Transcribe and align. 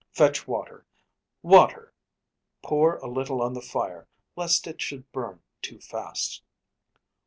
Fetch 0.09 0.47
water! 0.47 0.83
Water! 1.43 1.93
Pour 2.63 2.95
a 2.97 3.07
little 3.07 3.39
on 3.39 3.53
The 3.53 3.61
fire, 3.61 4.07
lest 4.35 4.65
it 4.65 4.81
should 4.81 5.11
burn 5.11 5.43
too 5.61 5.79
fast. 5.79 6.41